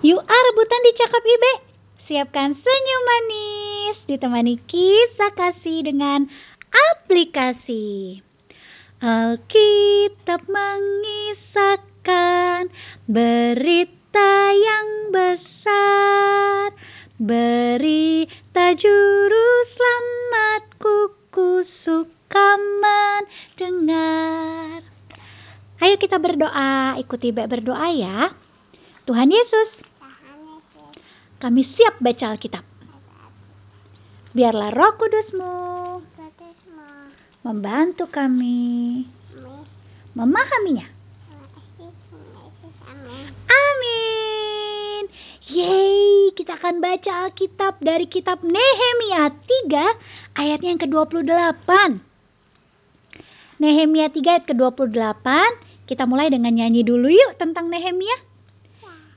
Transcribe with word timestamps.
Ah 0.00 0.42
rebutan 0.48 0.80
di 0.80 0.96
cakap 0.96 1.20
Ibe. 1.20 1.60
Siapkan 2.08 2.56
senyum 2.56 3.02
manis 3.04 4.00
ditemani 4.08 4.56
kisah 4.64 5.28
kasih 5.36 5.84
dengan 5.84 6.24
aplikasi. 6.96 8.24
Alkitab 9.04 10.48
mengisahkan 10.48 12.72
berita 13.12 14.32
yang 14.56 15.12
besar. 15.12 16.72
Berita 17.20 18.72
juru 18.80 19.48
selamatku 19.76 21.12
ku 21.28 21.60
suka 21.84 22.56
mendengar. 22.80 24.80
Ayo 25.84 26.00
kita 26.00 26.16
berdoa, 26.16 26.96
ikuti 26.96 27.36
Ibe 27.36 27.44
berdoa 27.44 27.92
ya. 27.92 28.32
Tuhan 29.04 29.28
Yesus, 29.28 29.89
kami 31.40 31.64
siap 31.72 31.96
baca 32.04 32.36
Alkitab. 32.36 32.64
Biarlah 34.36 34.70
roh 34.70 34.92
kudusmu 35.00 35.56
membantu 37.40 38.04
kami 38.12 39.08
memahaminya. 40.12 40.86
Amin. 43.48 45.02
Yeay, 45.50 46.30
kita 46.36 46.60
akan 46.60 46.78
baca 46.78 47.26
Alkitab 47.26 47.80
dari 47.82 48.06
kitab 48.06 48.44
Nehemia 48.44 49.34
3 49.34 50.38
ayatnya 50.38 50.76
yang 50.76 50.82
ke-28. 50.84 51.70
Nehemia 53.60 54.12
3 54.12 54.20
ayat 54.30 54.44
ke-28, 54.46 55.26
kita 55.90 56.06
mulai 56.06 56.30
dengan 56.30 56.54
nyanyi 56.54 56.86
dulu 56.86 57.10
yuk 57.10 57.34
tentang 57.40 57.66
Nehemia. 57.66 58.14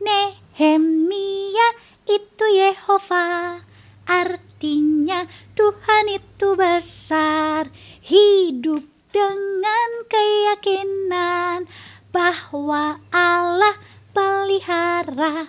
Nehemia 0.00 1.66
itu 2.10 2.44
Yehova. 2.50 3.62
Artinya 4.10 5.30
Tuhan 5.54 6.04
itu 6.10 6.48
besar 6.58 7.70
Hidup 8.02 8.82
dengan 9.14 9.90
keyakinan 10.10 11.70
Bahwa 12.10 12.98
Allah 13.14 13.78
pelihara. 14.10 15.46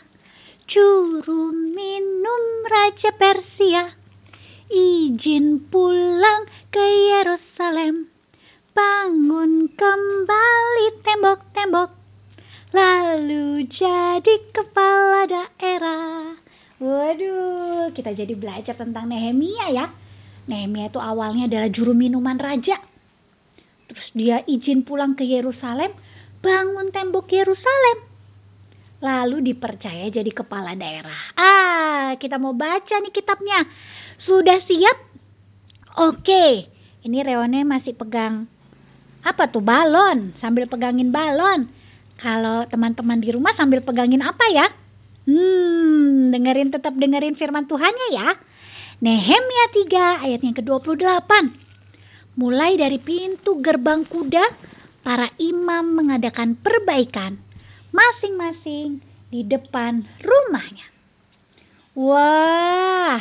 Juru 0.69 1.51
minum 1.73 2.43
Raja 2.69 3.11
Persia 3.17 3.97
Izin 4.71 5.67
pulang 5.67 6.47
ke 6.71 6.79
Yerusalem. 6.79 8.07
Bangun 8.71 9.67
kembali 9.75 10.87
tembok-tembok 11.03 11.91
lalu 12.71 13.67
jadi 13.67 14.35
kepala 14.55 15.27
daerah. 15.27 16.39
Waduh, 16.81 17.93
kita 17.93 18.17
jadi 18.17 18.33
belajar 18.33 18.73
tentang 18.73 19.05
Nehemia 19.05 19.69
ya. 19.69 19.85
Nehemia 20.49 20.89
itu 20.89 20.97
awalnya 20.97 21.45
adalah 21.45 21.69
juru 21.69 21.93
minuman 21.93 22.41
raja. 22.41 22.81
Terus 23.85 24.07
dia 24.17 24.41
izin 24.49 24.81
pulang 24.81 25.13
ke 25.13 25.21
Yerusalem, 25.21 25.93
bangun 26.41 26.89
tembok 26.89 27.29
Yerusalem. 27.29 28.09
Lalu 28.97 29.53
dipercaya 29.53 30.09
jadi 30.09 30.31
kepala 30.33 30.73
daerah. 30.73 31.37
Ah, 31.37 32.17
kita 32.17 32.41
mau 32.41 32.57
baca 32.57 32.97
nih 32.97 33.13
kitabnya. 33.13 33.61
Sudah 34.25 34.57
siap? 34.65 34.97
Oke, 36.01 36.65
ini 37.05 37.17
Reone 37.21 37.61
masih 37.61 37.93
pegang 37.93 38.49
apa 39.21 39.53
tuh 39.53 39.61
balon 39.61 40.33
sambil 40.41 40.65
pegangin 40.65 41.13
balon. 41.13 41.69
Kalau 42.17 42.65
teman-teman 42.65 43.21
di 43.21 43.29
rumah 43.29 43.53
sambil 43.53 43.85
pegangin 43.85 44.25
apa 44.25 44.49
ya? 44.49 44.80
Hmm, 45.25 46.33
dengerin 46.33 46.73
tetap 46.73 46.97
dengerin 46.97 47.37
firman 47.37 47.69
Tuhannya 47.69 48.07
ya. 48.13 48.29
Nehemia 49.01 49.65
3 49.73 50.25
ayat 50.29 50.41
yang 50.45 50.55
ke-28. 50.57 51.31
Mulai 52.37 52.77
dari 52.77 52.97
pintu 53.01 53.61
gerbang 53.61 54.05
kuda, 54.05 54.45
para 55.01 55.33
imam 55.41 55.97
mengadakan 55.97 56.53
perbaikan 56.57 57.41
masing-masing 57.89 59.01
di 59.33 59.41
depan 59.45 60.05
rumahnya. 60.21 60.87
Wah, 61.97 63.19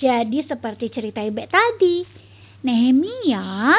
jadi 0.00 0.42
seperti 0.42 0.90
cerita 0.90 1.22
Ibe 1.22 1.46
tadi, 1.46 2.02
Nehemia 2.66 3.78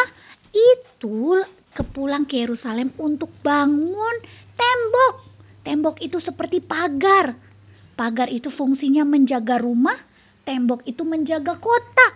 itu 0.56 1.44
kepulang 1.75 2.24
ke 2.25 2.40
Yerusalem 2.40 2.96
untuk 2.96 3.30
bangun 3.44 4.16
tembok. 4.56 5.37
Tembok 5.68 6.00
itu 6.00 6.24
seperti 6.24 6.64
pagar. 6.64 7.36
Pagar 8.00 8.32
itu 8.32 8.48
fungsinya 8.56 9.04
menjaga 9.04 9.60
rumah, 9.60 10.00
tembok 10.48 10.88
itu 10.88 11.04
menjaga 11.04 11.60
kota. 11.60 12.08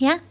Ya. 0.00 0.24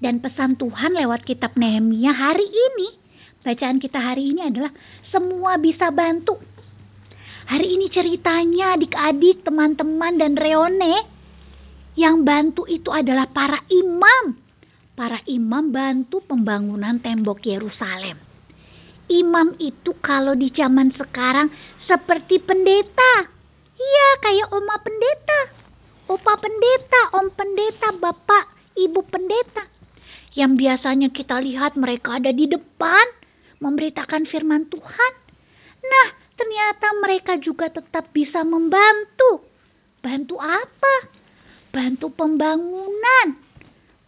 Dan 0.00 0.24
pesan 0.24 0.56
Tuhan 0.56 0.96
lewat 0.96 1.28
kitab 1.28 1.60
Nehemia 1.60 2.16
hari 2.16 2.48
ini, 2.48 2.96
bacaan 3.44 3.76
kita 3.76 4.00
hari 4.00 4.32
ini 4.32 4.48
adalah 4.48 4.72
semua 5.12 5.60
bisa 5.60 5.92
bantu. 5.92 6.40
Hari 7.52 7.76
ini 7.76 7.92
ceritanya 7.92 8.72
adik-adik, 8.72 9.44
teman-teman 9.44 10.16
dan 10.16 10.40
Reone 10.40 11.04
yang 12.00 12.24
bantu 12.24 12.64
itu 12.64 12.88
adalah 12.94 13.28
para 13.28 13.60
imam 13.68 14.38
para 14.94 15.20
imam 15.26 15.68
bantu 15.68 16.22
pembangunan 16.24 16.96
tembok 17.02 17.44
Yerusalem. 17.44 18.27
Imam 19.08 19.56
itu 19.56 19.96
kalau 20.04 20.36
di 20.36 20.52
zaman 20.52 20.92
sekarang 20.92 21.48
seperti 21.88 22.40
pendeta. 22.44 23.28
Iya, 23.78 24.08
kayak 24.20 24.48
oma 24.52 24.76
pendeta. 24.84 25.40
Opa 26.08 26.36
pendeta, 26.40 27.02
om 27.16 27.28
pendeta, 27.32 27.88
bapak, 27.96 28.76
ibu 28.76 29.00
pendeta. 29.08 29.64
Yang 30.36 30.52
biasanya 30.60 31.08
kita 31.12 31.40
lihat 31.40 31.76
mereka 31.76 32.20
ada 32.20 32.32
di 32.32 32.48
depan 32.48 33.06
memberitakan 33.60 34.28
firman 34.28 34.68
Tuhan. 34.68 35.12
Nah, 35.84 36.08
ternyata 36.36 36.86
mereka 37.00 37.32
juga 37.40 37.72
tetap 37.72 38.12
bisa 38.12 38.44
membantu. 38.44 39.44
Bantu 40.04 40.36
apa? 40.40 40.94
Bantu 41.72 42.12
pembangunan 42.12 43.48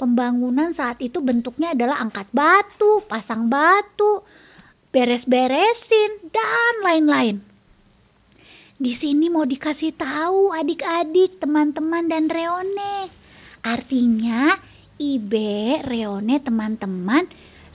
pembangunan 0.00 0.72
saat 0.72 0.96
itu 1.04 1.20
bentuknya 1.20 1.76
adalah 1.76 2.00
angkat 2.00 2.24
batu, 2.32 3.04
pasang 3.04 3.52
batu, 3.52 4.24
beres-beresin, 4.90 6.30
dan 6.30 6.74
lain-lain. 6.82 7.36
Di 8.80 8.96
sini 8.96 9.28
mau 9.28 9.44
dikasih 9.44 9.94
tahu 9.94 10.54
adik-adik, 10.56 11.38
teman-teman, 11.38 12.08
dan 12.08 12.26
Reone. 12.26 13.12
Artinya, 13.60 14.56
Ibe, 14.96 15.84
Reone, 15.84 16.40
teman-teman, 16.40 17.28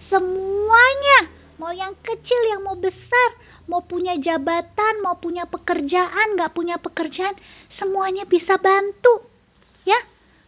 semuanya, 0.10 1.30
mau 1.62 1.72
yang 1.72 1.94
kecil, 2.02 2.42
yang 2.50 2.66
mau 2.66 2.76
besar, 2.76 3.30
mau 3.70 3.86
punya 3.86 4.18
jabatan, 4.18 5.06
mau 5.06 5.18
punya 5.22 5.46
pekerjaan, 5.46 6.36
nggak 6.36 6.54
punya 6.58 6.82
pekerjaan, 6.82 7.38
semuanya 7.78 8.26
bisa 8.26 8.58
bantu. 8.58 9.30
Ya, 9.86 10.02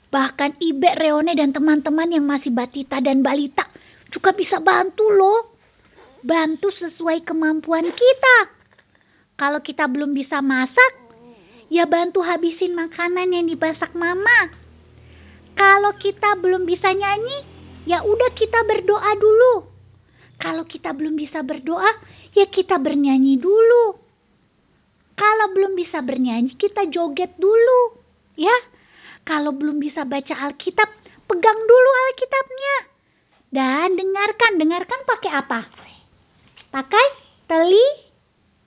Bahkan 0.07 0.63
Ibe, 0.63 0.95
Reone, 0.95 1.35
dan 1.35 1.51
teman-teman 1.51 2.07
yang 2.07 2.23
masih 2.23 2.51
batita 2.56 3.03
dan 3.03 3.19
balita 3.19 3.67
juga 4.07 4.31
bisa 4.31 4.63
bantu 4.63 5.03
loh. 5.11 5.56
Bantu 6.27 6.67
sesuai 6.75 7.23
kemampuan 7.23 7.88
kita. 7.88 8.38
Kalau 9.39 9.63
kita 9.63 9.88
belum 9.88 10.11
bisa 10.11 10.43
masak, 10.43 10.91
ya 11.71 11.88
bantu 11.88 12.19
habisin 12.19 12.75
makanan 12.75 13.31
yang 13.31 13.47
dibasak 13.47 13.95
mama. 13.95 14.51
Kalau 15.55 15.95
kita 15.95 16.35
belum 16.35 16.67
bisa 16.67 16.91
nyanyi, 16.91 17.47
ya 17.88 18.03
udah 18.03 18.35
kita 18.35 18.59
berdoa 18.67 19.15
dulu. 19.15 19.71
Kalau 20.35 20.67
kita 20.67 20.91
belum 20.91 21.15
bisa 21.15 21.47
berdoa, 21.47 21.95
ya 22.35 22.44
kita 22.51 22.75
bernyanyi 22.75 23.39
dulu. 23.39 23.95
Kalau 25.15 25.47
belum 25.55 25.79
bisa 25.79 26.03
bernyanyi, 26.03 26.59
kita 26.59 26.91
joget 26.91 27.39
dulu. 27.39 28.03
Ya, 28.35 28.53
kalau 29.23 29.56
belum 29.56 29.80
bisa 29.80 30.03
baca 30.03 30.35
Alkitab, 30.44 30.91
pegang 31.23 31.59
dulu 31.63 31.89
Alkitabnya. 32.12 32.75
Dan 33.47 33.95
dengarkan, 33.95 34.59
dengarkan 34.59 35.00
pakai 35.07 35.31
apa? 35.31 35.88
Pakai 36.77 37.09
teli, 37.50 37.88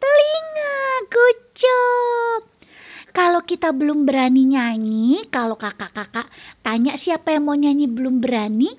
telinga, 0.02 0.74
good 1.14 1.38
Kalau 3.14 3.38
kita 3.46 3.70
belum 3.70 4.02
berani 4.02 4.50
nyanyi, 4.50 5.30
kalau 5.30 5.54
kakak-kakak 5.54 6.26
tanya 6.58 6.98
siapa 7.06 7.30
yang 7.30 7.46
mau 7.46 7.54
nyanyi 7.54 7.86
belum 7.86 8.18
berani, 8.18 8.74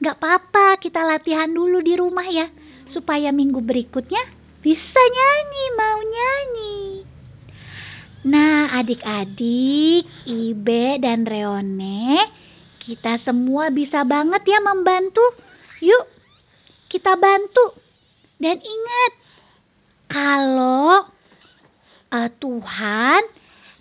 gak 0.00 0.16
apa-apa 0.16 0.80
kita 0.80 1.04
latihan 1.04 1.52
dulu 1.52 1.84
di 1.84 1.92
rumah 1.92 2.24
ya. 2.24 2.48
Supaya 2.96 3.36
minggu 3.36 3.60
berikutnya 3.60 4.24
bisa 4.64 5.02
nyanyi, 5.12 5.64
mau 5.76 6.00
nyanyi. 6.00 6.80
Nah, 8.32 8.80
adik-adik, 8.80 10.08
Ibe 10.24 11.04
dan 11.04 11.28
Reone, 11.28 12.32
kita 12.80 13.20
semua 13.28 13.68
bisa 13.68 14.08
banget 14.08 14.40
ya 14.48 14.64
membantu. 14.64 15.36
Yuk, 15.84 16.08
kita 16.88 17.12
bantu. 17.20 17.84
Dan 18.36 18.60
ingat, 18.60 19.12
kalau 20.12 21.08
uh, 21.08 21.16
uh, 22.16 22.30
Tuhan 22.40 23.22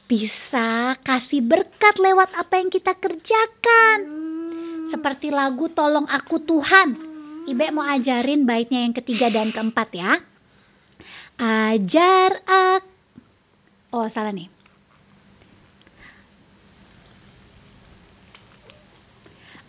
bisa 0.06 1.00
kasih 1.02 1.42
berkat 1.42 1.96
lewat 1.98 2.30
apa 2.36 2.62
yang 2.62 2.70
kita 2.70 2.94
kerjakan. 2.98 4.00
Seperti 4.94 5.34
lagu 5.34 5.68
Tolong 5.74 6.06
Aku 6.06 6.40
Tuhan. 6.46 7.14
Ibe 7.46 7.70
mau 7.74 7.86
ajarin 7.86 8.46
baiknya 8.46 8.86
yang 8.86 8.94
ketiga 8.94 9.30
dan 9.34 9.54
keempat 9.54 9.90
ya. 9.94 10.12
Ajar 11.36 12.42
aku. 12.46 12.90
Oh 13.96 14.08
salah 14.14 14.34
nih. 14.34 14.50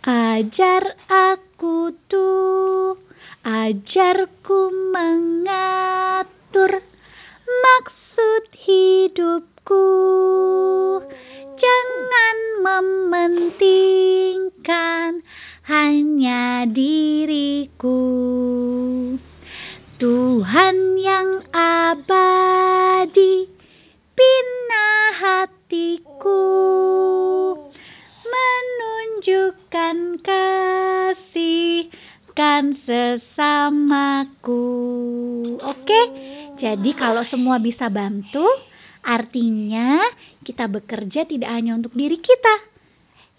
Ajar 0.07 0.95
aku 1.11 1.91
tuh, 2.07 2.86
ajarku 3.47 4.75
mengatur 4.91 6.83
maksud 7.47 8.43
hidupku. 8.67 9.87
Jangan 11.55 12.37
mementingkan 12.59 15.23
hanya 15.63 16.67
diriku. 16.67 18.03
Tuhan 19.95 20.99
yang 20.99 21.47
abadi 21.55 23.47
bina 24.11 25.15
hatiku 25.15 26.43
menunjukkan 28.27 30.19
kasih 30.19 30.86
kan 32.57 32.73
sesamaku. 32.89 34.65
Oke, 35.61 36.01
jadi 36.57 36.89
kalau 36.97 37.21
semua 37.29 37.61
bisa 37.61 37.85
bantu, 37.85 38.49
artinya 39.05 40.01
kita 40.41 40.65
bekerja 40.65 41.29
tidak 41.29 41.53
hanya 41.53 41.77
untuk 41.77 41.93
diri 41.93 42.17
kita. 42.17 42.65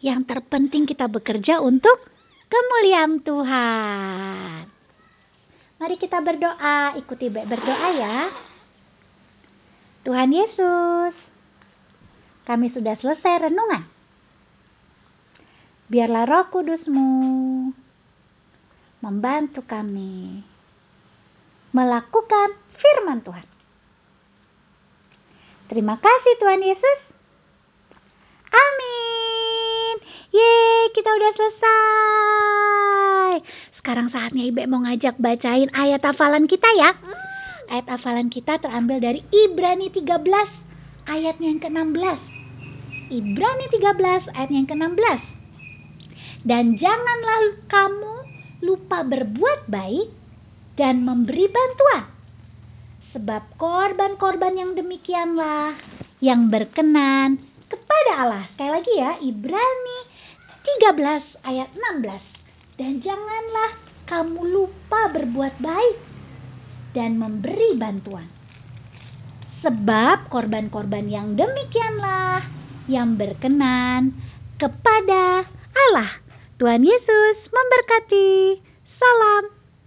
Yang 0.06 0.22
terpenting 0.30 0.86
kita 0.86 1.10
bekerja 1.10 1.58
untuk 1.58 1.98
kemuliaan 2.46 3.18
Tuhan. 3.26 4.70
Mari 5.82 5.98
kita 5.98 6.22
berdoa, 6.22 6.94
ikuti 6.94 7.26
berdoa 7.26 7.88
ya. 7.98 8.30
Tuhan 10.06 10.30
Yesus, 10.30 11.18
kami 12.46 12.70
sudah 12.70 12.94
selesai 13.02 13.50
renungan. 13.50 13.82
Biarlah 15.90 16.22
roh 16.22 16.46
kudusmu 16.54 17.57
membantu 18.98 19.62
kami 19.62 20.42
melakukan 21.70 22.58
firman 22.78 23.22
Tuhan. 23.22 23.46
Terima 25.68 26.00
kasih 26.00 26.34
Tuhan 26.40 26.64
Yesus. 26.64 26.98
Amin. 28.48 29.94
Yeay, 30.32 30.92
kita 30.96 31.10
udah 31.12 31.32
selesai. 31.36 33.32
Sekarang 33.76 34.08
saatnya 34.08 34.48
Ibe 34.48 34.64
mau 34.64 34.80
ngajak 34.80 35.20
bacain 35.20 35.68
ayat 35.76 36.00
hafalan 36.00 36.48
kita 36.48 36.68
ya. 36.76 36.96
Ayat 37.68 37.84
hafalan 37.88 38.32
kita 38.32 38.56
terambil 38.64 38.96
dari 38.96 39.20
Ibrani 39.28 39.92
13 39.92 40.08
ayatnya 41.04 41.46
yang 41.52 41.60
ke-16. 41.60 42.18
Ibrani 43.12 43.66
13 43.68 44.32
ayat 44.36 44.50
yang 44.52 44.66
ke-16. 44.68 45.20
Dan 46.48 46.80
janganlah 46.80 47.60
kamu 47.68 48.17
lupa 48.58 49.06
berbuat 49.06 49.70
baik 49.70 50.08
dan 50.78 51.02
memberi 51.06 51.46
bantuan. 51.46 52.04
Sebab 53.14 53.58
korban-korban 53.58 54.54
yang 54.54 54.72
demikianlah 54.78 55.78
yang 56.18 56.50
berkenan 56.50 57.38
kepada 57.70 58.12
Allah. 58.26 58.44
Sekali 58.54 58.70
lagi 58.70 58.94
ya, 58.98 59.12
Ibrani 59.22 59.98
13 60.82 61.46
ayat 61.46 61.70
16. 61.72 62.78
Dan 62.78 63.02
janganlah 63.02 63.70
kamu 64.06 64.40
lupa 64.44 65.10
berbuat 65.10 65.58
baik 65.58 65.96
dan 66.94 67.18
memberi 67.18 67.74
bantuan. 67.74 68.30
Sebab 69.66 70.30
korban-korban 70.30 71.10
yang 71.10 71.34
demikianlah 71.34 72.46
yang 72.86 73.18
berkenan 73.18 74.14
kepada 74.56 75.42
Allah. 75.74 76.27
Tuhan 76.58 76.82
Yesus 76.82 77.38
memberkati. 77.54 78.58
Salam. 78.98 79.57